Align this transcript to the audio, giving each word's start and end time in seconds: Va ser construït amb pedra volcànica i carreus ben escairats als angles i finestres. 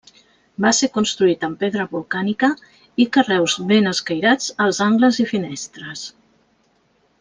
Va 0.63 0.69
ser 0.77 0.87
construït 0.95 1.45
amb 1.47 1.59
pedra 1.65 1.85
volcànica 1.91 2.49
i 3.05 3.07
carreus 3.19 3.57
ben 3.75 3.93
escairats 3.95 4.51
als 4.69 4.83
angles 4.91 5.25
i 5.27 5.31
finestres. 5.37 6.07